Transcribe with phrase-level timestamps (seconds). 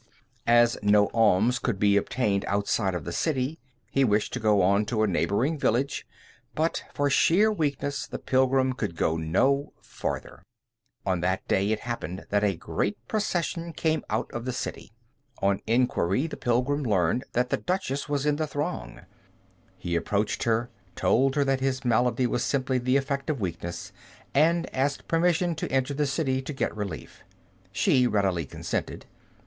[0.47, 3.59] As no alms could be obtained outside of the city,
[3.91, 6.07] he wished to go on to a neighboring village,
[6.55, 10.41] but for sheer weakness, the pilgrim could go no farther.
[11.05, 14.91] On that day it happened that a great procession came out of the city.
[15.39, 19.01] On inquiry the pilgrim learned that the Duchess was in the throng.
[19.77, 23.91] He approached her, told her that his malady was simply the effect of weakness,
[24.33, 27.23] and asked permission to enter the city to get relief.
[27.71, 29.05] She readily consented.